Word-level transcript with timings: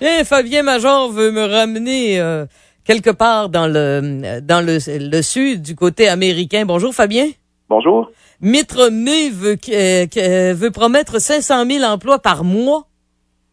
Tiens, 0.00 0.24
Fabien 0.24 0.62
Major 0.62 1.12
veut 1.12 1.30
me 1.30 1.44
ramener 1.44 2.18
euh, 2.18 2.46
quelque 2.86 3.10
part 3.10 3.50
dans 3.50 3.66
le 3.66 4.40
dans 4.40 4.64
le, 4.64 4.78
le 4.88 5.20
sud, 5.20 5.60
du 5.60 5.76
côté 5.76 6.08
américain. 6.08 6.64
Bonjour, 6.66 6.94
Fabien. 6.94 7.26
Bonjour. 7.68 8.10
Mitt 8.40 8.72
Romney 8.72 9.28
veut, 9.28 9.56
que, 9.56 10.54
veut 10.54 10.70
promettre 10.70 11.20
500 11.20 11.66
000 11.66 11.84
emplois 11.84 12.18
par 12.18 12.44
mois. 12.44 12.84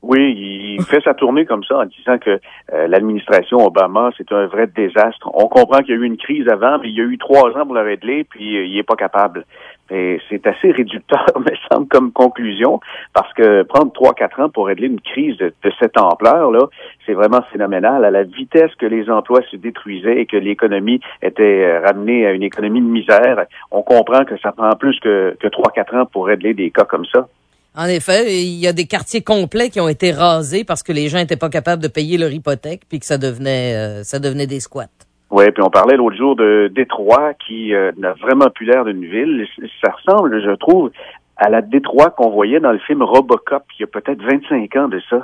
Oui, 0.01 0.77
il 0.77 0.83
fait 0.83 1.01
sa 1.03 1.13
tournée 1.13 1.45
comme 1.45 1.65
ça 1.65 1.79
en 1.79 1.85
disant 1.85 2.17
que 2.17 2.39
euh, 2.71 2.87
l'administration 2.87 3.57
Obama, 3.57 4.11
c'est 4.17 4.31
un 4.31 4.45
vrai 4.45 4.67
désastre. 4.67 5.29
On 5.33 5.49
comprend 5.49 5.79
qu'il 5.79 5.89
y 5.89 5.97
a 5.97 6.01
eu 6.01 6.05
une 6.05 6.15
crise 6.15 6.47
avant, 6.47 6.79
mais 6.79 6.87
il 6.87 6.95
y 6.95 7.01
a 7.01 7.03
eu 7.03 7.17
trois 7.17 7.49
ans 7.57 7.65
pour 7.65 7.75
la 7.75 7.83
régler, 7.83 8.23
puis 8.23 8.55
euh, 8.55 8.65
il 8.65 8.77
est 8.77 8.83
pas 8.83 8.95
capable. 8.95 9.45
C'est 9.89 10.45
assez 10.45 10.71
réducteur, 10.71 11.25
me 11.39 11.55
semble, 11.69 11.87
comme 11.87 12.11
conclusion, 12.11 12.79
parce 13.13 13.31
que 13.33 13.63
prendre 13.63 13.91
trois, 13.93 14.13
quatre 14.13 14.39
ans 14.39 14.49
pour 14.49 14.67
régler 14.67 14.87
une 14.87 15.01
crise 15.01 15.37
de, 15.37 15.53
cette 15.79 15.97
ampleur-là, 15.97 16.67
c'est 17.05 17.13
vraiment 17.13 17.41
phénoménal. 17.51 18.03
À 18.03 18.11
la 18.11 18.23
vitesse 18.23 18.71
que 18.79 18.85
les 18.85 19.09
emplois 19.09 19.41
se 19.51 19.55
détruisaient 19.55 20.21
et 20.21 20.25
que 20.25 20.37
l'économie 20.37 20.99
était 21.21 21.43
euh, 21.43 21.81
ramenée 21.85 22.25
à 22.25 22.31
une 22.31 22.43
économie 22.43 22.81
de 22.81 22.87
misère, 22.87 23.45
on 23.71 23.81
comprend 23.81 24.25
que 24.25 24.37
ça 24.39 24.51
prend 24.51 24.71
plus 24.71 24.99
que, 24.99 25.35
que 25.39 25.47
trois, 25.47 25.71
quatre 25.71 25.95
ans 25.95 26.05
pour 26.05 26.27
régler 26.27 26.53
des 26.53 26.71
cas 26.71 26.85
comme 26.85 27.05
ça. 27.05 27.27
En 27.75 27.85
effet, 27.85 28.41
il 28.41 28.57
y 28.57 28.65
a 28.65 28.73
des 28.73 28.85
quartiers 28.85 29.21
complets 29.21 29.69
qui 29.69 29.79
ont 29.79 29.87
été 29.87 30.11
rasés 30.11 30.63
parce 30.63 30.81
que 30.81 30.91
les 30.91 31.09
gens 31.09 31.19
n'étaient 31.19 31.37
pas 31.37 31.49
capables 31.49 31.81
de 31.81 31.87
payer 31.87 32.17
leur 32.17 32.31
hypothèque 32.31 32.81
puis 32.89 32.99
que 32.99 33.05
ça 33.05 33.19
devenait 33.19 33.75
euh, 33.75 34.03
ça 34.03 34.17
devenait 34.17 34.47
des 34.47 34.59
squats. 34.59 34.89
Oui, 35.29 35.45
puis 35.51 35.61
on 35.61 35.69
parlait 35.69 35.97
l'autre 35.97 36.15
jour 36.15 36.35
de 36.35 36.71
Détroit 36.73 37.33
qui 37.33 37.73
euh, 37.73 37.91
n'a 37.97 38.13
vraiment 38.13 38.49
plus 38.49 38.65
l'air 38.65 38.85
d'une 38.85 39.05
ville. 39.05 39.45
Ça 39.83 39.91
ressemble, 39.91 40.41
je 40.41 40.51
trouve, 40.51 40.91
à 41.35 41.49
la 41.49 41.61
Détroit 41.61 42.11
qu'on 42.11 42.29
voyait 42.29 42.59
dans 42.59 42.71
le 42.71 42.79
film 42.79 43.03
Robocop 43.03 43.63
il 43.77 43.81
y 43.81 43.83
a 43.83 43.87
peut-être 43.87 44.21
25 44.21 44.75
ans 44.77 44.87
de 44.87 45.01
ça. 45.09 45.21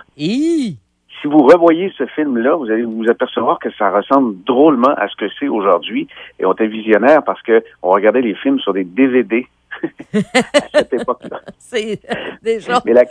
Si 1.22 1.28
vous 1.28 1.44
revoyez 1.44 1.90
ce 1.98 2.06
film-là, 2.06 2.56
vous 2.56 2.70
allez 2.70 2.84
vous 2.84 3.10
apercevoir 3.10 3.58
que 3.60 3.72
ça 3.78 3.90
ressemble 3.92 4.44
drôlement 4.44 4.94
à 4.98 5.08
ce 5.08 5.16
que 5.16 5.26
c'est 5.40 5.48
aujourd'hui. 5.48 6.08
Et 6.38 6.46
on 6.46 6.52
était 6.52 6.68
visionnaire 6.68 7.24
parce 7.24 7.42
que 7.42 7.64
on 7.82 7.92
regardait 7.92 8.22
les 8.22 8.36
films 8.36 8.60
sur 8.60 8.74
des 8.74 8.84
DVD 8.84 9.48
à 10.14 10.60
cette 10.74 10.94
époque-là. 10.94 11.40
C'est 11.58 12.02
déjà. 12.42 12.82
Mais 12.86 12.92
la, 12.92 13.06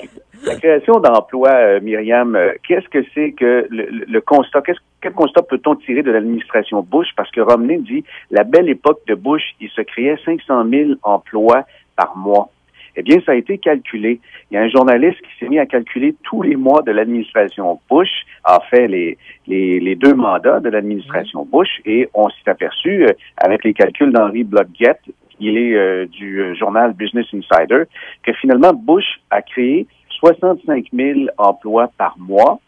création 0.58 1.00
d'emplois, 1.00 1.50
euh, 1.50 1.80
Myriam, 1.80 2.36
euh, 2.36 2.52
qu'est-ce 2.66 2.88
que 2.88 3.04
c'est 3.14 3.32
que 3.32 3.66
le, 3.70 4.20
constat, 4.20 4.62
qu'est-ce, 4.62 4.80
quel 5.00 5.12
constat 5.12 5.42
peut-on 5.42 5.76
tirer 5.76 6.02
de 6.02 6.10
l'administration 6.10 6.82
Bush? 6.82 7.08
Parce 7.16 7.30
que 7.30 7.40
Romney 7.40 7.78
dit, 7.78 8.04
la 8.30 8.44
belle 8.44 8.68
époque 8.68 9.00
de 9.06 9.14
Bush, 9.14 9.42
il 9.60 9.68
se 9.70 9.82
créait 9.82 10.16
500 10.24 10.68
000 10.68 10.90
emplois 11.02 11.64
par 11.96 12.16
mois. 12.16 12.50
Eh 12.94 13.02
bien, 13.02 13.18
ça 13.24 13.32
a 13.32 13.34
été 13.36 13.56
calculé. 13.56 14.20
Il 14.50 14.54
y 14.54 14.56
a 14.58 14.62
un 14.62 14.68
journaliste 14.68 15.18
qui 15.22 15.38
s'est 15.38 15.48
mis 15.48 15.58
à 15.58 15.64
calculer 15.64 16.14
tous 16.24 16.42
les 16.42 16.56
mois 16.56 16.82
de 16.82 16.92
l'administration 16.92 17.80
Bush, 17.88 18.10
a 18.44 18.60
fait 18.68 18.86
les, 18.86 19.16
les, 19.46 19.80
les 19.80 19.94
deux 19.94 20.14
mandats 20.14 20.60
de 20.60 20.68
l'administration 20.68 21.46
Bush, 21.50 21.80
et 21.86 22.08
on 22.12 22.28
s'est 22.28 22.50
aperçu, 22.50 23.04
euh, 23.04 23.12
avec 23.38 23.64
les 23.64 23.72
calculs 23.72 24.12
d'Henry 24.12 24.44
Blodgett, 24.44 24.98
il 25.42 25.58
est 25.58 25.74
euh, 25.74 26.06
du 26.06 26.40
euh, 26.40 26.54
journal 26.54 26.92
Business 26.92 27.26
Insider, 27.34 27.84
que 28.22 28.32
finalement 28.34 28.72
Bush 28.72 29.20
a 29.30 29.42
créé 29.42 29.86
65 30.22 30.86
000 30.92 31.20
emplois 31.36 31.90
par 31.98 32.16
mois, 32.16 32.60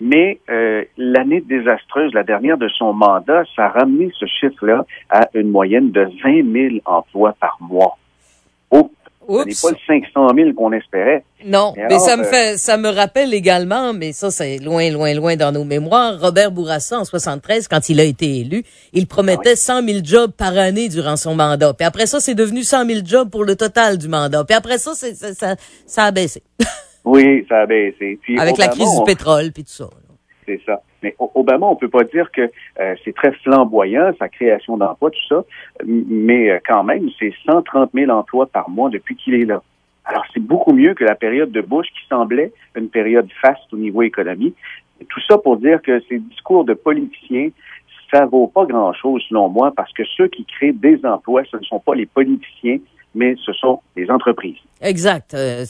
mais 0.00 0.40
euh, 0.50 0.84
l'année 0.98 1.40
désastreuse, 1.40 2.12
la 2.12 2.22
dernière 2.22 2.58
de 2.58 2.68
son 2.68 2.92
mandat, 2.92 3.44
ça 3.56 3.66
a 3.66 3.68
ramené 3.68 4.10
ce 4.18 4.26
chiffre-là 4.26 4.84
à 5.08 5.28
une 5.34 5.48
moyenne 5.48 5.90
de 5.90 6.02
20 6.22 6.70
000 6.70 6.82
emplois 6.84 7.34
par 7.40 7.56
mois. 7.60 7.96
Oh, 8.70 9.44
ce 9.44 9.48
n'est 9.48 9.72
pas 9.72 9.78
le 9.96 10.02
500 10.12 10.34
000 10.34 10.52
qu'on 10.54 10.72
espérait. 10.72 11.24
Non, 11.44 11.74
mais, 11.76 11.98
ça 11.98 12.16
me 12.16 12.24
euh, 12.24 12.30
fait, 12.30 12.58
ça 12.58 12.76
me 12.76 12.88
rappelle 12.88 13.32
également, 13.34 13.92
mais 13.92 14.12
ça 14.12 14.30
c'est 14.30 14.58
loin, 14.58 14.90
loin, 14.90 15.14
loin 15.14 15.36
dans 15.36 15.52
nos 15.52 15.64
mémoires. 15.64 16.20
Robert 16.20 16.50
Bourassa 16.50 16.98
en 16.98 17.04
73, 17.04 17.68
quand 17.68 17.88
il 17.88 18.00
a 18.00 18.04
été 18.04 18.40
élu, 18.40 18.64
il 18.92 19.06
promettait 19.06 19.56
100 19.56 19.86
000 19.86 19.98
jobs 20.02 20.32
par 20.32 20.56
année 20.58 20.88
durant 20.88 21.16
son 21.16 21.34
mandat. 21.34 21.72
Puis 21.74 21.86
après 21.86 22.06
ça, 22.06 22.20
c'est 22.20 22.34
devenu 22.34 22.64
100 22.64 22.86
000 22.86 23.00
jobs 23.04 23.30
pour 23.30 23.44
le 23.44 23.54
total 23.54 23.96
du 23.96 24.08
mandat. 24.08 24.44
Puis 24.44 24.56
après 24.56 24.78
ça, 24.78 24.92
ça, 24.94 26.04
a 26.04 26.10
baissé. 26.10 26.42
oui, 27.04 27.44
ça 27.48 27.60
a 27.60 27.66
baissé. 27.66 28.18
Avec 28.38 28.58
la 28.58 28.68
crise 28.68 28.98
du 28.98 29.04
pétrole 29.04 29.50
puis 29.52 29.64
tout 29.64 29.70
ça. 29.70 29.88
C'est 30.46 30.60
ça. 30.66 30.82
Mais 31.02 31.14
Obama, 31.18 31.66
on 31.66 31.76
peut 31.76 31.88
pas 31.88 32.04
dire 32.04 32.30
que 32.32 32.50
euh, 32.80 32.94
c'est 33.04 33.14
très 33.14 33.32
flamboyant, 33.32 34.12
sa 34.18 34.28
création 34.28 34.76
d'emplois, 34.76 35.10
tout 35.10 35.28
ça, 35.28 35.44
mais 35.84 36.50
euh, 36.50 36.58
quand 36.66 36.84
même, 36.84 37.08
c'est 37.18 37.32
130 37.44 37.90
000 37.94 38.10
emplois 38.10 38.46
par 38.46 38.68
mois 38.68 38.90
depuis 38.90 39.16
qu'il 39.16 39.34
est 39.34 39.44
là. 39.44 39.62
Alors, 40.04 40.24
c'est 40.32 40.42
beaucoup 40.42 40.72
mieux 40.72 40.94
que 40.94 41.04
la 41.04 41.14
période 41.14 41.52
de 41.52 41.60
Bush 41.60 41.86
qui 41.88 42.06
semblait 42.08 42.52
une 42.76 42.88
période 42.88 43.28
faste 43.40 43.72
au 43.72 43.76
niveau 43.76 44.02
économique. 44.02 44.56
tout 45.08 45.20
ça 45.28 45.38
pour 45.38 45.56
dire 45.58 45.80
que 45.80 46.00
ces 46.08 46.18
discours 46.18 46.64
de 46.64 46.74
politiciens, 46.74 47.50
ça 48.12 48.26
vaut 48.26 48.48
pas 48.48 48.66
grand-chose 48.66 49.22
selon 49.28 49.48
moi 49.48 49.72
parce 49.74 49.92
que 49.92 50.02
ceux 50.16 50.28
qui 50.28 50.44
créent 50.44 50.72
des 50.72 51.00
emplois, 51.04 51.42
ce 51.50 51.56
ne 51.56 51.62
sont 51.62 51.80
pas 51.80 51.94
les 51.94 52.06
politiciens, 52.06 52.78
mais 53.14 53.34
ce 53.44 53.52
sont 53.52 53.80
les 53.96 54.10
entreprises. 54.10 54.58
Exact. 54.80 55.34
Euh, 55.34 55.64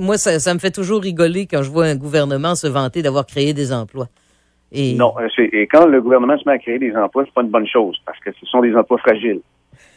moi, 0.00 0.18
ça, 0.18 0.38
ça 0.38 0.54
me 0.54 0.58
fait 0.58 0.70
toujours 0.70 1.02
rigoler 1.02 1.46
quand 1.46 1.62
je 1.62 1.70
vois 1.70 1.86
un 1.86 1.96
gouvernement 1.96 2.54
se 2.54 2.66
vanter 2.66 3.02
d'avoir 3.02 3.26
créé 3.26 3.52
des 3.52 3.72
emplois. 3.72 4.08
Non, 4.72 5.14
euh, 5.18 5.28
et 5.38 5.66
quand 5.68 5.86
le 5.86 6.02
gouvernement 6.02 6.36
se 6.38 6.42
met 6.46 6.54
à 6.54 6.58
créer 6.58 6.78
des 6.78 6.94
emplois, 6.94 7.24
c'est 7.24 7.32
pas 7.32 7.42
une 7.42 7.50
bonne 7.50 7.66
chose 7.66 7.96
parce 8.04 8.18
que 8.20 8.30
ce 8.38 8.46
sont 8.46 8.60
des 8.60 8.74
emplois 8.74 8.98
fragiles. 8.98 9.40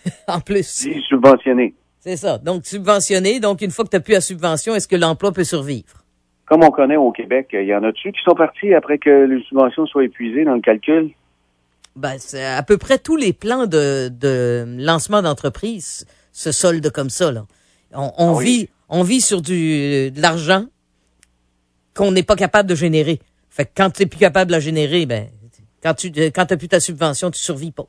en 0.28 0.40
plus. 0.40 0.88
subventionnés. 1.08 1.74
C'est 2.00 2.18
ça. 2.18 2.38
Donc 2.38 2.66
subventionné. 2.66 3.40
Donc 3.40 3.62
une 3.62 3.72
fois 3.72 3.84
que 3.86 3.90
tu 3.90 3.98
n'as 3.98 4.02
plus 4.02 4.14
la 4.14 4.22
subvention, 4.22 4.76
est-ce 4.76 4.88
que 4.88 4.96
l'emploi 4.96 5.32
peut 5.32 5.44
survivre? 5.44 6.04
Comme 6.46 6.64
on 6.64 6.72
connaît 6.72 6.96
au 6.96 7.12
Québec, 7.12 7.50
il 7.54 7.66
y 7.66 7.76
en 7.76 7.84
a-tu 7.84 8.12
qui 8.12 8.22
sont 8.24 8.36
partis 8.36 8.74
après 8.74 8.98
que 8.98 9.26
les 9.26 9.44
subventions 9.44 9.86
soient 9.86 10.04
épuisées 10.04 10.46
dans 10.46 10.56
le 10.56 10.62
calcul? 10.62 11.12
Ben, 11.96 12.16
c'est 12.18 12.46
à 12.46 12.64
peu 12.64 12.78
près 12.78 12.98
tous 12.98 13.18
les 13.18 13.34
plans 13.34 13.68
de, 13.68 14.10
de 14.10 14.66
lancement 14.80 15.22
d'entreprise 15.22 16.06
se 16.40 16.52
soldent 16.54 16.90
comme 16.90 17.10
ça. 17.10 17.32
Là. 17.32 17.46
On, 17.94 18.12
on 18.18 18.38
ah 18.38 18.42
vit, 18.42 18.70
on 18.88 19.04
vit 19.04 19.20
sur 19.20 19.42
du 19.42 20.10
de 20.12 20.22
l'argent 20.22 20.66
qu'on 21.94 22.12
n'est 22.12 22.24
pas 22.24 22.36
capable 22.36 22.70
de 22.70 22.76
générer. 22.76 23.20
Fait 23.50 23.66
que 23.66 23.72
quand 23.76 23.90
tu 23.90 24.02
n'es 24.02 24.06
plus 24.06 24.20
capable 24.20 24.48
de 24.48 24.54
la 24.54 24.62
générer, 24.62 25.06
ben, 25.06 25.28
quand 25.84 25.94
tu 25.96 26.12
quand 26.12 26.50
as 26.52 26.58
plus 26.58 26.70
ta 26.70 26.80
subvention, 26.80 27.30
tu 27.30 27.40
survis 27.40 27.72
pas. 27.72 27.88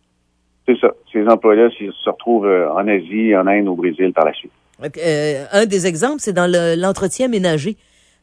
C'est 0.67 0.77
ça. 0.81 0.89
Ces 1.13 1.25
emplois-là 1.27 1.69
se 1.71 2.11
retrouvent 2.11 2.47
euh, 2.47 2.73
en 2.73 2.89
Asie, 2.89 3.37
en 3.37 3.47
Inde, 3.47 3.69
au 3.69 3.77
Brésil 3.77 4.13
par 4.13 4.25
la 4.25 4.33
suite. 4.33 4.53
Euh, 4.99 5.45
un 5.53 5.67
des 5.67 5.87
exemples, 5.87 6.19
c'est 6.19 6.33
dans 6.33 6.51
l'entretien 6.77 7.29
ménager. 7.29 7.77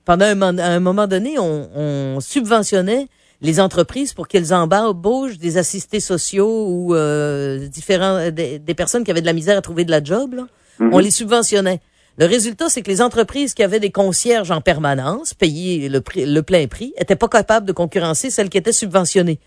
Pendant 0.04 0.26
un, 0.26 0.80
moment 0.80 1.08
donné, 1.08 1.38
on, 1.40 2.20
subventionnait 2.20 3.08
les 3.42 3.60
entreprises 3.60 4.14
pour 4.14 4.28
qu'elles 4.28 4.54
embauchent 4.54 5.38
des 5.38 5.58
assistés 5.58 6.00
sociaux 6.00 6.68
ou 6.68 6.96
euh, 6.96 7.68
différents 7.68 8.32
des, 8.32 8.60
personnes 8.76 9.04
qui 9.04 9.12
avaient 9.12 9.22
de 9.22 9.26
la 9.26 9.34
misère 9.34 9.58
à 9.58 9.62
trouver 9.62 9.86
de 9.86 9.92
la 9.92 10.04
job. 10.04 10.36
Mm-hmm. 10.80 10.90
On 10.92 11.00
les 11.00 11.12
subventionnait. 11.12 11.80
Le 12.18 12.26
résultat, 12.26 12.68
c'est 12.70 12.82
que 12.82 12.90
les 12.90 13.02
entreprises 13.02 13.54
qui 13.54 13.62
avaient 13.62 13.80
des 13.80 13.92
concierges 13.92 14.50
en 14.50 14.60
permanence, 14.60 15.36
payés 15.36 15.88
le, 15.88 16.02
le 16.16 16.42
plein 16.42 16.66
prix, 16.66 16.94
étaient 16.98 17.16
pas 17.16 17.28
capables 17.28 17.68
de 17.68 17.74
concurrencer 17.74 18.32
celles 18.32 18.50
qui 18.50 18.58
étaient 18.58 18.72
subventionnées. 18.72 19.40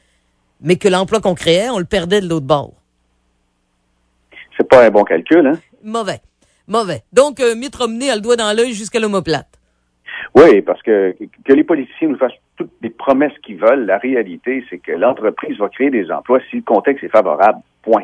Mais 0.61 0.77
que 0.77 0.87
l'emploi 0.87 1.21
qu'on 1.21 1.35
créait, 1.35 1.69
on 1.71 1.79
le 1.79 1.85
perdait 1.85 2.21
de 2.21 2.29
l'autre 2.29 2.47
bord. 2.47 2.75
C'est 4.57 4.69
pas 4.69 4.87
un 4.87 4.91
bon 4.91 5.03
calcul, 5.03 5.45
hein? 5.47 5.59
Mauvais. 5.83 6.21
Mauvais. 6.69 7.03
Donc, 7.13 7.41
euh, 7.41 7.57
Mitt 7.57 7.75
Romney 7.75 8.09
a 8.09 8.15
le 8.15 8.21
doigt 8.21 8.37
dans 8.37 8.55
l'œil 8.57 8.73
jusqu'à 8.73 9.01
l'homoplate. 9.01 9.49
Oui, 10.35 10.63
parce 10.63 10.81
que 10.83 11.17
que 11.45 11.53
les 11.53 11.65
politiciens 11.65 12.09
nous 12.09 12.19
fassent 12.19 12.39
toutes 12.61 12.73
les 12.83 12.91
promesses 12.91 13.33
qu'ils 13.43 13.57
veulent, 13.57 13.87
la 13.87 13.97
réalité, 13.97 14.63
c'est 14.69 14.79
que 14.79 14.93
l'entreprise 14.93 15.57
va 15.59 15.71
créer 15.71 15.89
des 15.89 16.11
emplois 16.11 16.41
si 16.51 16.57
le 16.57 16.63
contexte 16.63 17.03
est 17.03 17.09
favorable. 17.09 17.61
Point. 17.81 18.03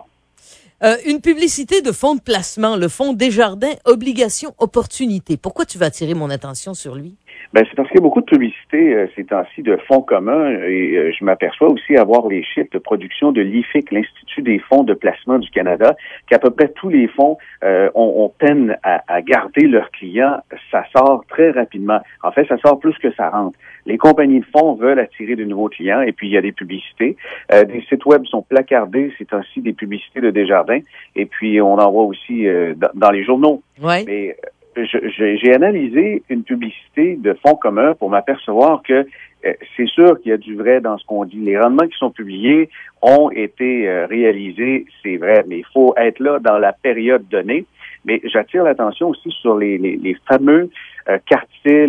Euh, 0.83 0.95
une 1.05 1.21
publicité 1.21 1.83
de 1.83 1.93
fonds 1.93 2.15
de 2.15 2.23
placement, 2.23 2.77
le 2.77 2.89
fonds 2.89 3.13
Desjardins 3.13 3.75
Obligation 3.85 4.55
Opportunité. 4.59 5.37
Pourquoi 5.37 5.67
tu 5.67 5.77
vas 5.77 5.87
attirer 5.87 6.15
mon 6.15 6.31
attention 6.31 6.73
sur 6.73 6.95
lui? 6.95 7.17
Ben, 7.53 7.65
c'est 7.69 7.77
parce 7.77 7.89
qu'il 7.89 7.97
y 7.97 8.01
a 8.01 8.03
beaucoup 8.03 8.21
de 8.21 8.27
publicité 8.27 8.95
euh, 8.95 9.07
ces 9.15 9.25
temps-ci 9.25 9.63
de 9.63 9.77
fonds 9.89 10.03
communs 10.03 10.51
et 10.51 10.97
euh, 10.97 11.13
je 11.19 11.25
m'aperçois 11.25 11.71
aussi 11.71 11.97
avoir 11.97 12.29
les 12.29 12.43
chiffres 12.43 12.69
de 12.73 12.79
production 12.79 13.33
de 13.33 13.41
l'IFIC, 13.41 13.91
l'Institut 13.93 14.43
des 14.43 14.59
fonds 14.59 14.83
de 14.83 14.95
placement 14.95 15.39
du 15.39 15.51
Canada, 15.51 15.95
qu'à 16.29 16.39
peu 16.39 16.51
près 16.51 16.69
tous 16.69 16.89
les 16.89 17.09
fonds 17.09 17.39
euh, 17.65 17.89
ont, 17.95 18.33
peine 18.39 18.77
à, 18.83 19.03
à, 19.09 19.23
garder 19.23 19.67
leurs 19.67 19.91
clients. 19.91 20.39
Ça 20.71 20.85
sort 20.95 21.25
très 21.29 21.51
rapidement. 21.51 22.01
En 22.23 22.33
fait, 22.33 22.47
ça 22.47 22.59
sort 22.59 22.79
plus 22.79 22.97
que 22.99 23.13
ça 23.13 23.31
rentre. 23.31 23.57
Les 23.87 23.99
compagnies 23.99 24.41
de 24.41 24.47
fonds 24.47 24.75
veulent 24.75 24.99
attirer 24.99 25.37
de 25.37 25.45
nouveaux 25.45 25.69
clients 25.69 26.03
et 26.03 26.13
puis 26.13 26.29
il 26.29 26.33
y 26.33 26.37
a 26.37 26.43
des 26.43 26.53
publicités. 26.53 27.17
Euh, 27.53 27.65
des 27.65 27.83
sites 27.89 28.05
web 28.05 28.25
sont 28.27 28.43
placardés 28.43 29.13
ces 29.17 29.25
temps-ci 29.25 29.61
des 29.61 29.73
publicités 29.73 30.21
de 30.21 30.31
Desjardins 30.31 30.81
et 31.15 31.27
puis 31.27 31.61
on 31.61 31.79
en 31.79 31.91
voit 31.91 32.05
aussi 32.05 32.47
dans, 32.95 33.11
les 33.11 33.25
journaux. 33.25 33.63
Ouais. 33.81 34.05
Mais 34.07 34.37
j'ai 34.77 35.55
analysé 35.55 36.23
une 36.29 36.43
publicité 36.43 37.17
de 37.17 37.35
fonds 37.45 37.57
communs 37.57 37.95
pour 37.95 38.11
m'apercevoir 38.11 38.83
que 38.83 39.07
euh, 39.47 39.53
c'est 39.77 39.87
sûr 39.87 40.21
qu'il 40.21 40.31
y 40.31 40.33
a 40.33 40.39
du 40.39 40.57
vrai 40.57 40.81
dans 40.81 40.99
ce 40.99 41.05
qu'on 41.07 41.25
dit. 41.25 41.39
Les 41.39 41.59
rendements 41.59 41.87
qui 41.87 41.97
sont 41.99 42.11
publiés 42.11 42.69
ont 43.03 43.31
été 43.31 43.89
euh, 43.89 44.07
réalisés, 44.07 44.87
c'est 45.03 45.17
vrai, 45.17 45.45
mais 45.47 45.59
il 45.59 45.67
faut 45.73 45.95
être 45.97 46.21
là 46.21 46.39
dans 46.41 46.59
la 46.59 46.73
période 46.73 47.27
donnée. 47.29 47.65
Mais 48.05 48.21
j'attire 48.25 48.65
l'attention 48.65 49.09
aussi 49.09 49.31
sur 49.31 49.57
les, 49.57 49.79
les, 49.79 50.17
fameux 50.29 50.71
euh, 51.09 51.19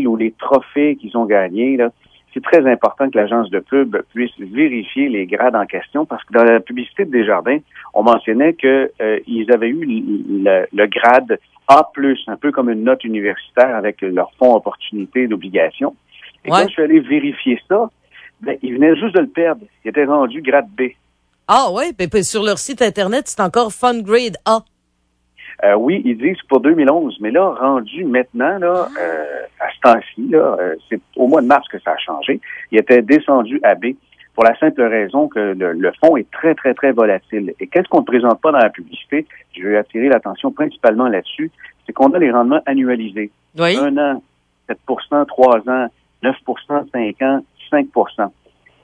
ou 0.06 0.16
les 0.16 0.32
trophées 0.32 0.96
qu'ils 0.96 1.16
ont 1.16 1.26
gagnés. 1.26 1.78
C'est 2.38 2.44
très 2.60 2.72
important 2.72 3.10
que 3.10 3.18
l'agence 3.18 3.50
de 3.50 3.60
pub 3.60 3.98
puisse 4.14 4.32
vérifier 4.38 5.10
les 5.10 5.26
grades 5.26 5.56
en 5.56 5.66
question 5.66 6.06
parce 6.06 6.24
que 6.24 6.34
dans 6.34 6.44
la 6.44 6.60
publicité 6.60 7.06
de 7.06 7.12
Desjardins, 7.12 7.58
on 7.94 8.04
mentionnait 8.04 8.54
qu'ils 8.54 8.90
euh, 9.02 9.54
avaient 9.54 9.70
eu 9.70 9.84
le, 9.84 10.86
grade 10.86 11.40
A+, 11.68 11.92
un 12.28 12.36
peu 12.38 12.52
comme 12.52 12.70
une 12.70 12.84
note 12.84 13.04
universitaire 13.04 13.76
avec 13.76 14.02
leur 14.02 14.32
fonds 14.38 14.56
opportunité 14.56 15.28
d'obligation. 15.28 15.96
Et 16.46 16.50
quand 16.50 16.64
je 16.68 16.74
suis 16.74 16.84
allé 16.84 17.00
vérifier 17.00 17.60
ça, 17.68 17.90
ben, 18.42 18.56
ils 18.62 18.76
venaient 18.76 18.96
juste 18.96 19.16
de 19.16 19.22
le 19.22 19.28
perdre. 19.28 19.66
Ils 19.84 19.90
étaient 19.90 20.06
rendus 20.06 20.42
grade 20.42 20.68
B. 20.78 20.92
Ah 21.48 21.70
oui, 21.72 21.86
ben, 21.98 22.24
sur 22.24 22.44
leur 22.44 22.60
site 22.60 22.84
Internet, 22.84 23.24
c'est 23.26 23.42
encore 23.42 23.72
Fun 23.72 24.00
Grade 24.02 24.38
A. 24.46 24.60
Euh, 25.64 25.74
oui, 25.76 26.04
ils 26.06 26.18
disent 26.18 26.42
pour 26.48 26.60
2011, 26.60 27.18
mais 27.20 27.32
là, 27.32 27.50
rendu 27.60 28.06
maintenant, 28.06 28.60
là, 28.60 28.88
euh, 29.00 29.24
à 29.24 29.26
ce 29.26 29.37
temps-ci, 29.94 30.30
euh, 30.34 30.76
c'est 30.90 31.00
au 31.16 31.28
mois 31.28 31.42
de 31.42 31.48
mars 31.48 31.68
que 31.68 31.80
ça 31.80 31.92
a 31.92 31.98
changé. 31.98 32.40
Il 32.72 32.80
était 32.80 33.02
descendu 33.02 33.60
à 33.64 33.76
B 33.76 33.88
pour 34.36 34.44
la 34.44 34.56
simple 34.60 34.84
raison 34.84 35.28
que 35.28 35.40
le, 35.40 35.74
le 35.74 35.92
fonds 36.00 36.16
est 36.16 36.30
très, 36.32 36.54
très, 36.54 36.74
très 36.74 36.92
volatile. 36.92 37.54
Et 37.60 37.68
qu'est-ce 37.68 37.88
qu'on 37.88 38.02
ne 38.02 38.06
présente 38.06 38.40
pas 38.40 38.52
dans 38.52 38.60
la 38.60 38.70
publicité? 38.70 39.26
Je 39.58 39.68
vais 39.68 39.78
attirer 39.78 40.10
l'attention 40.10 40.52
principalement 40.52 41.08
là-dessus, 41.08 41.52
c'est 41.86 41.94
qu'on 41.94 42.12
a 42.12 42.20
les 42.20 42.32
rendements 42.32 42.62
annualisés. 42.66 43.32
Oui. 43.58 43.76
Un 43.78 43.98
an, 43.98 44.22
7% 44.70 45.26
trois 45.26 45.60
ans, 45.68 45.88
9% 46.24 46.34
cinq 46.92 47.22
ans, 47.22 47.44
5% 47.72 48.30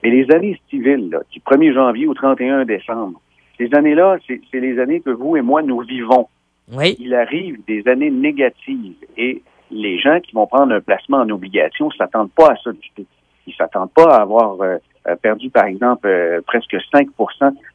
Mais 0.04 0.10
les 0.10 0.32
années 0.32 0.60
civiles, 0.70 1.10
là, 1.12 1.20
du 1.32 1.40
1er 1.40 1.74
janvier 1.74 2.08
au 2.08 2.14
31 2.14 2.66
décembre, 2.66 3.22
ces 3.58 3.74
années-là, 3.76 4.18
c'est 4.28 4.60
les 4.60 4.80
années 4.80 5.02
que 5.02 5.12
vous 5.12 5.38
et 5.38 5.42
moi, 5.42 5.62
nous 5.62 5.82
vivons. 5.82 6.28
Oui. 6.72 6.96
Il 7.00 7.14
arrive 7.14 7.60
des 7.68 7.88
années 7.88 8.10
négatives 8.10 8.96
et 9.18 9.44
les 9.74 10.00
gens 10.00 10.20
qui 10.20 10.34
vont 10.34 10.48
prendre 10.48 10.74
un 10.74 10.82
placement 10.82 11.18
en 11.18 11.30
obligation 11.30 11.88
ne 11.88 11.94
s'attendent 11.94 12.32
pas 12.32 12.52
à 12.52 12.56
ça 12.64 12.72
du 12.72 12.90
tout. 12.96 13.06
Ils 13.48 13.56
s'attendent 13.56 13.92
pas 13.92 14.16
à 14.16 14.22
avoir 14.22 14.62
euh, 14.62 14.78
euh, 15.08 15.16
perdu, 15.22 15.50
par 15.50 15.66
exemple, 15.66 16.08
euh, 16.08 16.42
presque 16.46 16.76
5% 16.94 17.08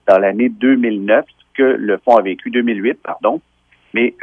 dans 0.06 0.18
l'année 0.18 0.48
2009, 0.48 1.24
que 1.54 1.62
le 1.62 1.98
fonds 1.98 2.16
a 2.16 2.22
vécu, 2.22 2.50
2008, 2.50 3.00
pardon. 3.02 3.40
Mais 3.94 4.14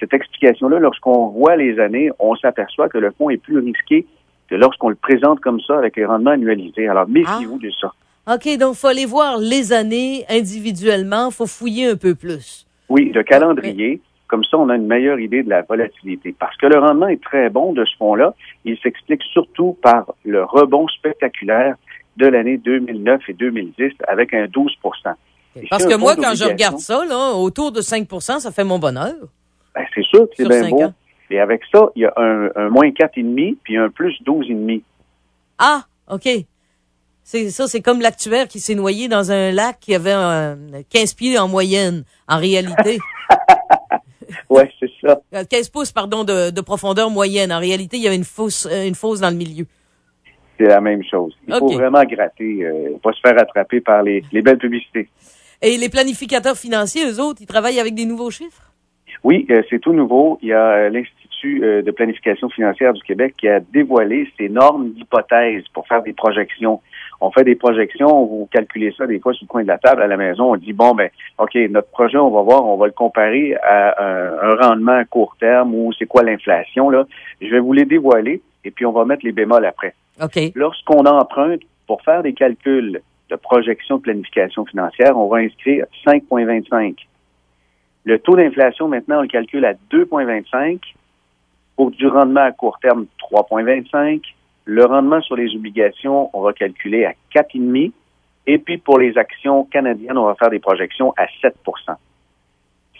cette 0.00 0.14
explication-là, 0.14 0.78
lorsqu'on 0.78 1.28
voit 1.28 1.54
les 1.54 1.78
années, 1.78 2.10
on 2.18 2.34
s'aperçoit 2.34 2.88
que 2.88 2.96
le 2.96 3.12
fonds 3.12 3.28
est 3.28 3.36
plus 3.36 3.58
risqué 3.58 4.06
que 4.48 4.54
lorsqu'on 4.54 4.88
le 4.88 4.94
présente 4.96 5.38
comme 5.40 5.60
ça 5.60 5.76
avec 5.78 5.96
les 5.96 6.06
rendements 6.06 6.30
annualisés. 6.30 6.88
Alors, 6.88 7.06
méfiez-vous 7.06 7.58
ah. 7.60 7.64
de 7.64 7.70
ça. 7.78 7.92
OK, 8.34 8.58
donc 8.58 8.74
faut 8.74 8.86
aller 8.86 9.04
voir 9.04 9.38
les 9.38 9.72
années 9.72 10.24
individuellement, 10.30 11.30
faut 11.30 11.46
fouiller 11.46 11.88
un 11.88 11.96
peu 11.96 12.14
plus. 12.14 12.66
Oui, 12.88 13.12
le 13.14 13.22
calendrier. 13.22 14.00
Comme 14.32 14.44
ça, 14.44 14.56
on 14.56 14.70
a 14.70 14.76
une 14.76 14.86
meilleure 14.86 15.20
idée 15.20 15.42
de 15.42 15.50
la 15.50 15.60
volatilité. 15.60 16.34
Parce 16.38 16.56
que 16.56 16.64
le 16.64 16.78
rendement 16.78 17.08
est 17.08 17.22
très 17.22 17.50
bon 17.50 17.74
de 17.74 17.84
ce 17.84 17.94
fonds-là. 17.98 18.32
Il 18.64 18.78
s'explique 18.78 19.20
surtout 19.30 19.76
par 19.82 20.14
le 20.24 20.42
rebond 20.42 20.88
spectaculaire 20.88 21.74
de 22.16 22.28
l'année 22.28 22.56
2009 22.56 23.20
et 23.28 23.34
2010 23.34 23.92
avec 24.08 24.32
un 24.32 24.46
12% 24.46 24.70
Parce 25.68 25.84
que 25.84 25.96
moi, 25.96 26.16
quand 26.16 26.34
je 26.34 26.44
regarde 26.44 26.78
ça, 26.78 27.04
là, 27.04 27.34
autour 27.34 27.72
de 27.72 27.82
5% 27.82 28.40
ça 28.40 28.50
fait 28.50 28.64
mon 28.64 28.78
bonheur. 28.78 29.12
Ben, 29.74 29.84
c'est 29.94 30.04
sûr 30.04 30.22
que 30.30 30.34
c'est 30.34 30.48
bien 30.48 30.70
beau. 30.70 30.92
Et 31.28 31.38
avec 31.38 31.60
ça, 31.70 31.90
il 31.94 32.00
y 32.00 32.06
a 32.06 32.14
un, 32.16 32.48
un 32.56 32.70
moins 32.70 32.88
4,5 32.88 33.56
puis 33.62 33.76
un 33.76 33.90
plus 33.90 34.18
12,5. 34.24 34.80
Ah, 35.58 35.82
OK. 36.10 36.26
C'est 37.22 37.50
ça, 37.50 37.66
c'est 37.66 37.82
comme 37.82 38.00
l'actuaire 38.00 38.48
qui 38.48 38.60
s'est 38.60 38.76
noyé 38.76 39.08
dans 39.08 39.30
un 39.30 39.52
lac 39.52 39.78
qui 39.78 39.94
avait 39.94 40.12
un 40.12 40.56
15 40.88 41.12
pieds 41.12 41.38
en 41.38 41.48
moyenne, 41.48 42.04
en 42.28 42.38
réalité. 42.38 42.98
oui, 44.50 44.62
c'est 44.78 44.90
ça. 45.00 45.20
15 45.32 45.44
euh, 45.52 45.70
pouces, 45.72 45.92
pardon, 45.92 46.24
de, 46.24 46.60
profondeur 46.60 47.10
moyenne. 47.10 47.52
En 47.52 47.58
réalité, 47.58 47.96
il 47.96 48.02
y 48.02 48.06
avait 48.06 48.16
une 48.16 48.24
fosse, 48.24 48.66
euh, 48.70 48.86
une 48.86 48.94
fosse 48.94 49.20
dans 49.20 49.30
le 49.30 49.36
milieu. 49.36 49.66
C'est 50.58 50.66
la 50.66 50.80
même 50.80 51.02
chose. 51.04 51.34
Il 51.48 51.54
faut 51.54 51.68
vraiment 51.68 52.04
gratter, 52.04 52.64
euh, 52.64 52.96
pas 53.02 53.12
se 53.12 53.20
faire 53.20 53.38
attraper 53.38 53.80
par 53.80 54.02
les, 54.02 54.22
les 54.32 54.42
belles 54.42 54.58
publicités. 54.58 55.08
Et 55.60 55.76
les 55.76 55.88
planificateurs 55.88 56.56
financiers, 56.56 57.06
eux 57.06 57.20
autres, 57.20 57.40
ils 57.40 57.46
travaillent 57.46 57.80
avec 57.80 57.94
des 57.94 58.04
nouveaux 58.04 58.30
chiffres? 58.30 58.72
Oui, 59.24 59.46
c'est 59.70 59.78
tout 59.78 59.92
nouveau. 59.92 60.38
Il 60.42 60.48
y 60.48 60.52
a 60.52 60.88
l'Institut 60.88 61.21
de 61.48 61.90
planification 61.90 62.48
financière 62.48 62.92
du 62.92 63.02
Québec 63.02 63.34
qui 63.38 63.48
a 63.48 63.60
dévoilé 63.60 64.28
ses 64.38 64.48
normes 64.48 64.90
d'hypothèse 64.90 65.64
pour 65.72 65.86
faire 65.86 66.02
des 66.02 66.12
projections 66.12 66.80
on 67.22 67.30
fait 67.30 67.44
des 67.44 67.54
projections, 67.54 68.26
vous 68.26 68.48
calculez 68.50 68.92
ça 68.98 69.06
des 69.06 69.20
fois 69.20 69.32
sur 69.32 69.44
le 69.44 69.48
coin 69.48 69.62
de 69.62 69.68
la 69.68 69.78
table 69.78 70.02
à 70.02 70.08
la 70.08 70.16
maison, 70.16 70.52
on 70.52 70.56
dit 70.56 70.72
bon 70.72 70.92
ben 70.92 71.08
OK, 71.38 71.54
notre 71.70 71.88
projet, 71.88 72.18
on 72.18 72.30
va 72.30 72.42
voir, 72.42 72.66
on 72.66 72.76
va 72.76 72.86
le 72.86 72.92
comparer 72.92 73.54
à 73.62 73.94
un, 74.04 74.56
rendement 74.56 74.98
à 74.98 75.04
court 75.04 75.36
terme 75.38 75.72
ou 75.72 75.92
c'est 75.96 76.06
quoi 76.06 76.24
l'inflation 76.24 76.90
là. 76.90 77.06
Je 77.40 77.46
vais 77.46 77.60
vous 77.60 77.72
les 77.72 77.84
dévoiler 77.84 78.42
et 78.64 78.72
puis 78.72 78.84
on 78.86 78.92
va 78.92 79.04
mettre 79.04 79.24
les 79.24 79.30
bémols 79.30 79.64
après. 79.64 79.94
OK. 80.20 80.36
Lorsqu'on 80.56 81.06
emprunte 81.06 81.60
pour 81.86 82.02
faire 82.02 82.24
des 82.24 82.32
calculs 82.32 83.00
de 83.30 83.36
projection 83.36 83.98
de 83.98 84.02
planification 84.02 84.66
financière, 84.66 85.16
on 85.16 85.28
va 85.28 85.38
inscrire 85.38 85.86
5.25. 86.04 86.96
Le 88.04 88.18
taux 88.18 88.34
d'inflation 88.34 88.88
maintenant 88.88 89.18
on 89.18 89.22
le 89.22 89.28
calcule 89.28 89.64
à 89.64 89.74
2.25 89.92 90.80
pour 91.76 91.90
du 91.90 92.06
rendement 92.06 92.42
à 92.42 92.52
court 92.52 92.78
terme 92.80 93.06
3.25 93.32 94.22
le 94.64 94.84
rendement 94.84 95.20
sur 95.20 95.36
les 95.36 95.54
obligations, 95.56 96.30
on 96.32 96.42
va 96.42 96.52
calculer 96.52 97.04
à 97.04 97.14
4,5 97.34 97.92
et 98.46 98.58
puis 98.58 98.78
pour 98.78 98.98
les 98.98 99.16
actions 99.18 99.64
canadiennes, 99.64 100.18
on 100.18 100.26
va 100.26 100.34
faire 100.34 100.50
des 100.50 100.58
projections 100.58 101.12
à 101.16 101.26
7% 101.42 101.52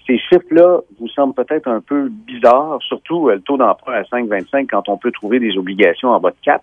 Ces 0.06 0.19
chiffres-là 0.19 0.80
vous 1.00 1.08
semblent 1.08 1.34
peut-être 1.34 1.69
un 1.69 1.80
peu 1.80 2.08
bizarres, 2.08 2.78
surtout 2.82 3.28
euh, 3.28 3.34
le 3.34 3.40
taux 3.40 3.56
d'emprunt 3.56 3.94
à 3.94 4.02
5,25 4.02 4.66
quand 4.66 4.88
on 4.88 4.96
peut 4.96 5.10
trouver 5.10 5.40
des 5.40 5.56
obligations 5.56 6.10
en 6.10 6.20
bas 6.20 6.30
de 6.30 6.36
4. 6.42 6.62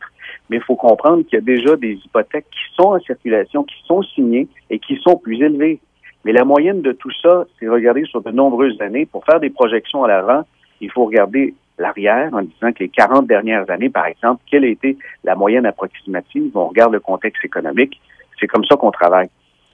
Mais 0.50 0.58
il 0.58 0.64
faut 0.64 0.76
comprendre 0.76 1.24
qu'il 1.24 1.36
y 1.36 1.42
a 1.42 1.42
déjà 1.42 1.76
des 1.76 1.94
hypothèques 1.94 2.50
qui 2.52 2.76
sont 2.76 2.90
en 2.90 3.00
circulation, 3.00 3.64
qui 3.64 3.76
sont 3.86 4.02
signées 4.02 4.48
et 4.70 4.80
qui 4.80 4.98
sont 4.98 5.18
plus 5.18 5.42
élevées. 5.42 5.80
Mais 6.26 6.32
la 6.34 6.44
moyenne 6.44 6.82
de 6.82 6.92
tout 6.92 7.12
ça, 7.22 7.46
c'est 7.58 7.68
regarder 7.68 8.04
sur 8.06 8.22
de 8.22 8.32
nombreuses 8.32 8.80
années. 8.82 9.06
Pour 9.06 9.24
faire 9.26 9.40
des 9.40 9.50
projections 9.50 10.04
à 10.04 10.10
l'avant, 10.10 10.44
il 10.82 10.92
faut 10.92 11.06
regarder 11.06 11.54
l'arrière 11.80 12.30
en 12.34 12.42
disant 12.42 12.72
que 12.72 12.80
les 12.80 12.90
40 12.90 13.28
dernières 13.28 13.70
années, 13.70 13.90
par 13.90 14.06
exemple, 14.06 14.42
quelle 14.50 14.64
a 14.64 14.68
été 14.68 14.98
la 15.24 15.36
moyenne 15.36 15.66
approximative? 15.66 16.52
On 16.56 16.68
regarde 16.68 16.94
le 16.94 17.00
contexte 17.00 17.44
économique. 17.44 18.00
C'est 18.40 18.48
comme 18.48 18.66
ça 18.66 18.76
qu'on 18.76 18.92
travaille. 18.92 19.30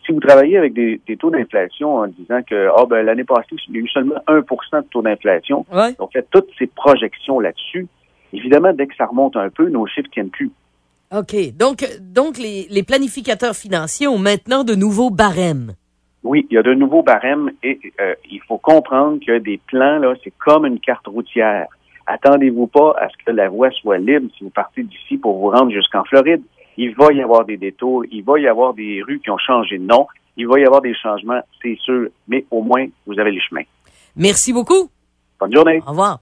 Si 0.05 0.11
vous 0.11 0.19
travaillez 0.19 0.57
avec 0.57 0.73
des, 0.73 0.99
taux 1.19 1.31
d'inflation 1.31 1.95
en 1.95 2.07
disant 2.07 2.41
que 2.43 2.69
oh, 2.77 2.85
ben, 2.85 3.03
l'année 3.03 3.23
passée, 3.23 3.55
il 3.67 3.75
y 3.75 3.77
a 3.77 3.81
eu 3.81 3.87
seulement 3.87 4.15
1% 4.27 4.83
de 4.83 4.87
taux 4.89 5.01
d'inflation, 5.01 5.65
donc 5.97 6.13
fait 6.13 6.27
toutes 6.29 6.49
ces 6.59 6.67
projections 6.67 7.39
là-dessus, 7.39 7.87
évidemment, 8.31 8.71
dès 8.71 8.85
que 8.85 8.95
ça 8.95 9.07
remonte 9.07 9.35
un 9.35 9.49
peu, 9.49 9.67
nos 9.69 9.87
chiffres 9.87 10.09
tiennent 10.11 10.29
plus. 10.29 10.51
OK. 11.11 11.35
Donc, 11.57 11.83
donc 12.01 12.37
les, 12.37 12.67
les 12.69 12.83
planificateurs 12.83 13.55
financiers 13.55 14.07
ont 14.07 14.19
maintenant 14.19 14.63
de 14.63 14.75
nouveaux 14.75 15.09
barèmes. 15.09 15.73
Oui, 16.25 16.47
il 16.49 16.55
y 16.55 16.57
a 16.57 16.63
de 16.63 16.73
nouveaux 16.73 17.03
barèmes 17.03 17.51
et 17.61 17.79
euh, 18.01 18.15
il 18.31 18.41
faut 18.41 18.57
comprendre 18.57 19.19
que 19.25 19.37
des 19.37 19.59
plans, 19.67 19.99
là, 19.99 20.15
c'est 20.23 20.33
comme 20.43 20.65
une 20.65 20.79
carte 20.79 21.05
routière. 21.05 21.67
Attendez-vous 22.07 22.67
pas 22.67 22.93
à 22.99 23.09
ce 23.09 23.15
que 23.25 23.31
la 23.31 23.49
voie 23.49 23.71
soit 23.71 23.97
libre 23.97 24.29
si 24.37 24.43
vous 24.43 24.49
partez 24.49 24.83
d'ici 24.83 25.17
pour 25.17 25.37
vous 25.39 25.49
rendre 25.49 25.71
jusqu'en 25.71 26.03
Floride. 26.03 26.43
Il 26.77 26.93
va 26.95 27.11
y 27.13 27.21
avoir 27.21 27.45
des 27.45 27.57
détours, 27.57 28.03
il 28.11 28.23
va 28.23 28.39
y 28.39 28.47
avoir 28.47 28.73
des 28.73 29.01
rues 29.01 29.19
qui 29.19 29.29
ont 29.29 29.37
changé 29.37 29.77
de 29.77 29.85
nom, 29.85 30.07
il 30.37 30.47
va 30.47 30.59
y 30.59 30.65
avoir 30.65 30.81
des 30.81 30.93
changements, 30.93 31.41
c'est 31.61 31.77
sûr, 31.81 32.09
mais 32.27 32.45
au 32.51 32.61
moins, 32.61 32.85
vous 33.07 33.17
avez 33.19 33.31
les 33.31 33.39
chemins. 33.39 33.63
Merci 34.15 34.53
beaucoup. 34.53 34.89
Bonne 35.39 35.53
journée. 35.53 35.81
Au 35.85 35.91
revoir. 35.91 36.13